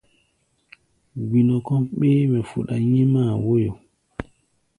[1.27, 3.71] Gbinɔ kɔ́ʼm ɓéémɛ fuɗa nyímáa wóyo.